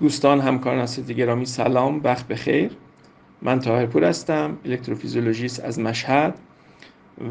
[0.00, 2.70] دوستان همکاران اساتید گرامی سلام وقت بخیر.
[3.42, 6.38] من طاهرپور هستم الکتروفیزیولوژیست از مشهد.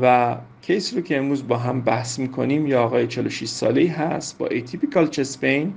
[0.02, 4.48] و case رو که امروز با هم بحث می‌کنیم یا آقای 46 ساله هست با
[4.48, 5.74] atypical chest pain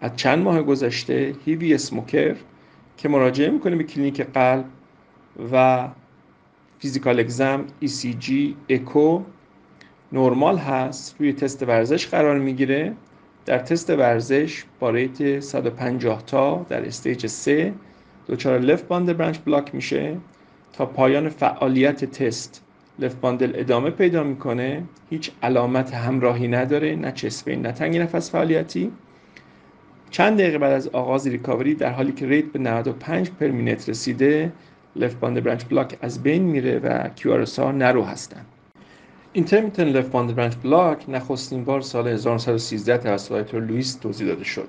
[0.00, 2.36] از چند ماه گذشته heavy smoker
[2.96, 4.64] که مراجعه می‌کنه به کلینیک قلب
[5.52, 5.88] و
[6.78, 8.32] physical exam ECG
[8.68, 9.22] اکو
[10.12, 11.16] نرمال هست.
[11.18, 12.94] روی تست ورزش قرار می‌گیره.
[13.46, 17.72] در تست ورزش با rate 150 تا در stage 3
[18.28, 20.16] دچار left bundle branch block میشه
[20.72, 22.62] تا پایان فعالیت تست.
[22.98, 24.82] left bundle ادامه پیدا می‌کنه.
[25.10, 28.92] هیچ علامت همراهی نداره نه chest pain نه تنگی نفس فعالیتی.
[30.10, 34.52] چند دقیقه بعد از آغاز recovery در حالی که rate به 95 per minute رسیده
[34.96, 38.46] left bundle branch block از بین میره و QRS ها narrow هستن.
[39.36, 44.68] intermittent left bundle branch block نخستین بار سال 1913 توسط لوئیس توضیح داده شد.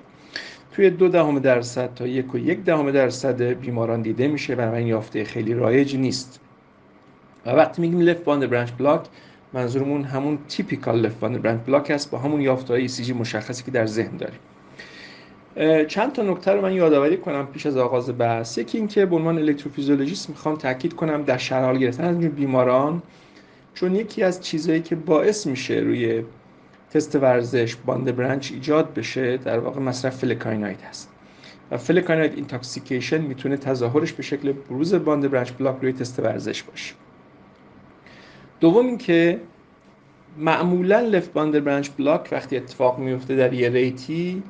[0.72, 5.24] توی دو دهم درصد تا یک و یک دهم درصد بیماران دیده میشه بنابراین یافته
[5.24, 6.40] خیلی رایج نیست.
[7.46, 9.00] و وقتی میگیم left bundle branch block
[9.52, 13.70] منظورمون همون typical left bundle branch block است با همون یافته های ECG مشخصی که
[13.70, 14.40] در ذهن داریم.
[15.86, 18.58] چند تا نکته رو من یادآوری کنم پیش از آغاز بحث.
[18.58, 23.02] یکی اینکه به عنوان الکتروفیزیولوژیست می‌خوام تاکید کنم در شرح حال گرفتن از بیماران
[23.76, 26.24] چون یکی از چیزهایی که باعث میشه روی
[26.90, 31.10] تست ورزش bundle branch ایجاد بشه در واقع مصرف flecainide هست.
[31.70, 36.94] و flecainide intoxication می‌تونه تظاهرش به شکل بروز bundle branch block روی تست ورزش باشه.
[38.60, 39.40] دوم اینکه
[40.38, 44.42] معمولا left bundle branch block وقتی اتفاق میفته در یه rate ی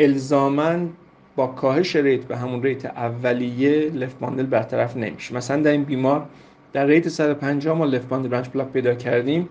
[0.00, 0.88] الزاما
[1.36, 5.34] با کاهش rate به همون rate اولیه left bundle برطرف نمیشه.
[5.34, 6.28] مثلا در این بیمار
[6.74, 9.48] در rate 150 ما left bundle branch block پیدا کردیم.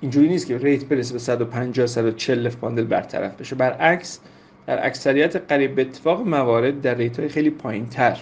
[0.00, 3.56] اینجوری نیست که rate برسه به 150 140 left bundle برطرف بشه.
[3.56, 4.20] برعکس
[4.66, 8.18] در اکثریت قریب به اتفاق موارد در rate های خیلی پایین تر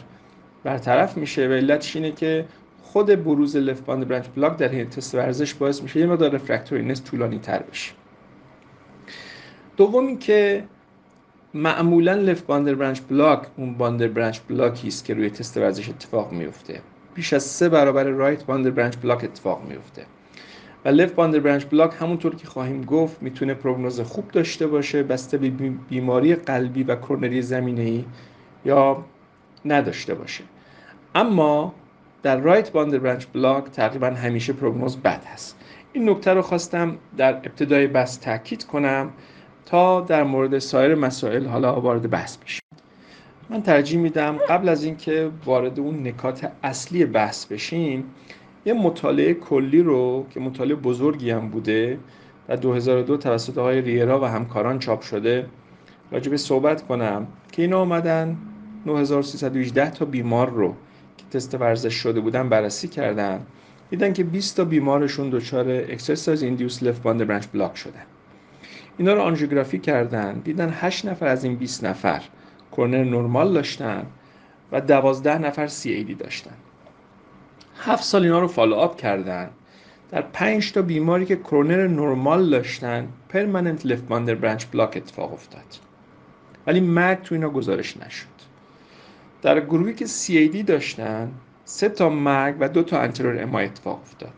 [0.65, 2.45] برطرف میشه و علتش اینه که
[2.83, 7.05] خود بروز left bundle branch block در این تست ورزش باعث میشه یه مقدار refractoriness
[7.05, 7.93] طولانی تر بشه.
[9.77, 10.65] دوم که
[11.55, 15.89] معمولا left bundle branch block اون bundle branch block ی است که روی تست ورزش
[15.89, 16.81] اتفاق میفته
[17.15, 20.07] بیش از سه برابر right bundle branch block اتفاق میفته
[20.85, 25.39] و left bundle branch block همونطور که خواهیم گفت می‌تونه prognosis خوب داشته باشه بسته
[25.39, 25.51] به
[25.89, 28.05] بیماری قلبی و کرونری زمینه ای
[28.65, 29.05] یا
[29.65, 30.45] نداشته باشه.
[31.15, 31.75] اما
[32.23, 35.57] در right bundle branch block تقریبا همیشه prognosis بد هست.
[35.93, 39.11] این نکته رو خواستم در ابتدای بحث تاکید کنم
[39.67, 42.63] تا در مورد سایر مسائل حالا وارد بحث بشیم.
[43.51, 48.05] من ترجیح میدم قبل از اینکه وارد اون نکات اصلی بحث بشیم
[48.65, 51.99] یه مطالعه کلی رو که مطالعه بزرگی هم بوده
[52.49, 55.47] در 2002 توسط های ریرا و همکاران چاپ شده
[56.11, 58.37] راجبه صحبت کنم که اینا آمدن
[58.87, 60.75] 9318 تا بیمار رو
[61.17, 63.47] که تست ورزش شده بودن بررسی کردن.
[63.91, 68.03] دیدن که 20 تا بیمارشون دچار exercise induced left bundle branch block شدن.
[68.99, 70.39] اینا رو آنژیوگرافی کردن.
[70.39, 72.23] دیدن 8 نفر از این 20 نفر
[72.77, 74.07] کرونر نرمال داشتن
[74.73, 76.55] و 12 نفر CAD داشتن.
[77.77, 79.51] 7 سال اینا رو follow up کردن.
[80.11, 85.65] در 5 تا بیماری که کرونر نرمال داشتن permanent left bundle branch block اتفاق افتاد.
[86.67, 88.27] ولی مرگ تو اینا گزارش نشد.
[89.43, 91.33] در گروهی که CAD داشتن
[91.65, 94.33] سه تا مرگ و دو تا anterior MI اتفاق افتاد.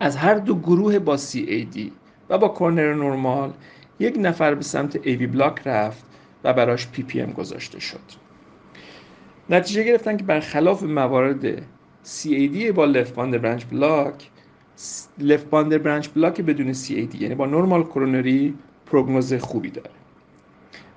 [0.00, 1.92] از هر دو گروه با CAD
[2.30, 3.52] و با کرونر نرمال
[3.98, 6.04] یک نفر به سمت AV block رفت
[6.44, 8.24] و براش PPM گذاشته شد.
[9.50, 11.58] نتیجه گرفتن که برخلاف موارد
[12.04, 14.30] CAD با left bundle branch block
[15.18, 18.54] left bundle branch block بدون CAD یعنی با normal coronary
[18.86, 19.90] پروگنوز خوبی داره.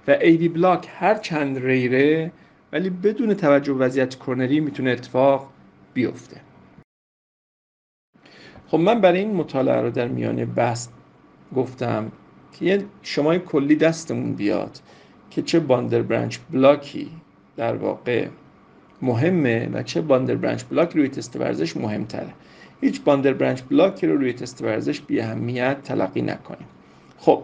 [0.07, 2.31] و AV block هر چند rare ه
[2.71, 5.49] ولی بدون توجه به وضعیت کرونری می‌تونه اتفاق
[5.93, 6.41] بیفته.
[8.67, 10.87] خب من برای این مطالعه رو در میان بحث
[11.55, 12.11] گفتم
[12.51, 14.79] که یه شمای کلی دستمون بیاد.
[15.29, 17.09] که چه bundle branch block ی
[17.57, 18.27] در واقع
[19.01, 22.33] مهمه و چه bundle branch block روی تست ورزش مهمتره.
[22.81, 26.67] هیچ bundle branch block ی رو روی تست ورزش بی اهمیت تلقی نکنیم.
[27.17, 27.43] خب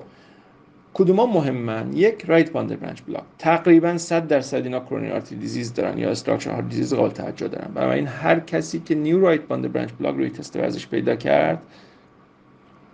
[0.94, 5.98] کدوما مهمن؟ یک right bundle branch block تقریبا 100 درصد اینا coronary artery disease دارن
[5.98, 7.92] یا structural heart disease قابل توجه دارن.
[7.92, 11.62] این هر کسی که new right bundle branch block روی تست ورزش پیدا کرد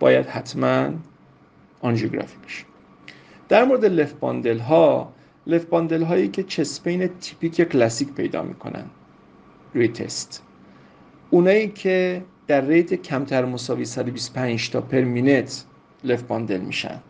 [0.00, 0.90] باید حتما
[1.80, 2.69] آنژیوگرافی بشه.
[3.50, 5.12] در مورد left bundle ها
[5.46, 8.84] left bundle هایی که chest pain تیپیک کلاسیک پیدا می‌کنن.
[9.74, 10.42] روی تست
[11.30, 15.64] اونایی که در rate کمتر مساوی 125 تا permanent
[16.04, 17.00] left bundle میشن.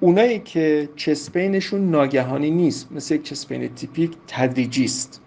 [0.00, 5.22] اونایی که chest pain شون ناگهانی نیست مثل یک chest pain تیپیک تدریجی است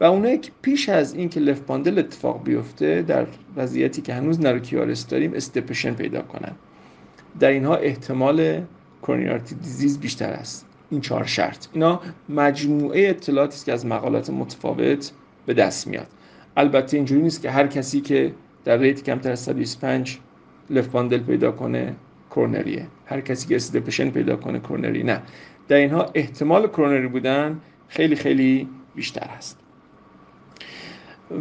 [0.00, 3.26] و اونایی که پیش از اینکه left bundle اتفاق بیفته در
[3.56, 6.52] وضعیتی که هنوز نروکیارس داریم استپشن پیدا کنن.
[7.40, 8.62] در اینها احتمال
[9.02, 10.66] کرونیارتی دیزیز بیشتر است.
[10.90, 11.66] این چهار شرط.
[11.72, 15.12] اینا مجموعه اطلاعاتی است که از مقالات متفاوت
[15.46, 16.06] به دست میاد.
[16.56, 18.32] البته اینجوری نیست که هر کسی که
[18.64, 20.18] در ریت کمتر از 125
[20.70, 21.94] لفت پیدا کنه
[22.30, 22.86] کرونریه.
[23.06, 25.22] هر کسی که استپشن پیدا کنه کرونری نه.
[25.68, 29.58] در اینها احتمال کرونری بودن خیلی خیلی بیشتر است.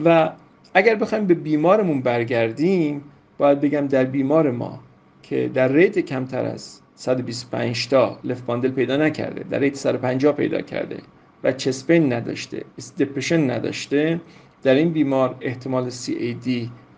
[0.06, 0.32] و
[0.74, 3.02] اگر بخوایم به بیمارمون برگردیم
[3.38, 4.80] باید بگم در بیمار ما
[5.24, 10.62] که در rate کمتر از 125 تا left bundle پیدا نکرده در rate 150 پیدا
[10.62, 10.98] کرده
[11.44, 12.64] و chest pain نداشته
[13.00, 14.22] depression نداشته
[14.64, 16.50] در این بیمار احتمال CAD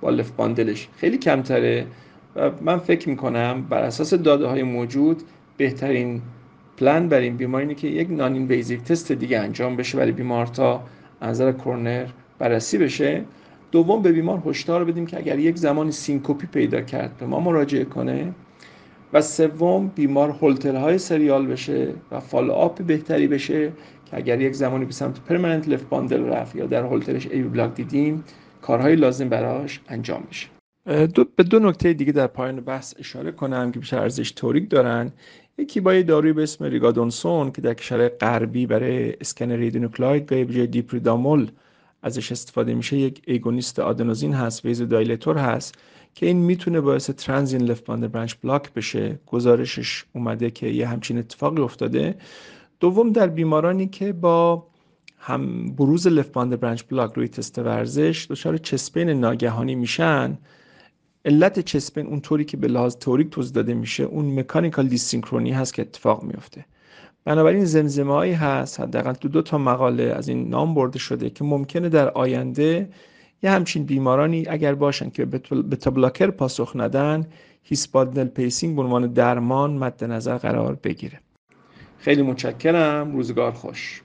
[0.02, 1.86] با left bundle ش خیلی کمتره
[2.36, 5.22] و من فکر می‌کنم بر اساس داده های موجود
[5.58, 6.22] بهترین
[6.78, 10.66] پلن بر این بیمار اینه که یک noninvasive test دیگه انجام بشه برای بیمار تا
[10.66, 10.84] از
[11.22, 12.06] نظر کرونر
[12.40, 13.24] بررسی بشه.
[13.72, 17.86] دوم به بیمار هشدار بدیم که اگر یک زمانی سنکوپی پیدا کرد به ما مراجعه
[17.86, 18.34] کنه.
[19.14, 23.72] و سوم بیمار هولترهای serial بشه و follow up بهتری بشه
[24.06, 27.74] که اگر یک زمانی به سمت permanent left bundle رفت یا در هولترش AV block
[27.74, 28.24] دیدیم
[28.62, 30.48] کارهای لازم براش انجام بشه
[30.90, 35.12] دو به دو نکته دیگه در پایان بحث اشاره کنم که بیشتر ارزش تئوریک دارن.
[35.58, 40.68] یکی با یه داروی به اسم رگادنوسون که در کشور غربی برای اسکن radionuclide به
[40.68, 41.52] دی‌پیریدامول
[42.04, 45.76] ازش استفاده میشه یک آگونیست آدنوزین هست vasodilator هست.
[46.16, 49.20] که این می‌تونه باعث transient left bundle branch block بشه.
[49.26, 52.16] گزارشش اومده که یه همچین اتفاقی افتاده.
[52.80, 54.68] دوم در بیمارانی که با
[55.18, 60.38] هم بروز left bundle branch block روی تست ورزش دچار chest pain ناگهانی میشن.
[61.26, 65.52] علت chest pain اون طوری که به لحاظ تئوریک توضیح داده میشه اون mechanical dyssynchrony
[65.52, 66.66] هست که اتفاق میفته
[67.26, 68.80] بنابراین زمزمه هایی هست.
[68.80, 72.90] حداقل تو دو تا مقاله از این نام برده شده که ممکنه در آینده
[73.44, 77.28] یه همچین بیمارانی اگر باشن که به beta blocker پاسخ ندن
[77.64, 81.20] His bundle pacing به عنوان درمان مد نظر قرار بگیره.
[81.98, 83.16] خیلی متشکرم.
[83.16, 84.02] روزگار خوش.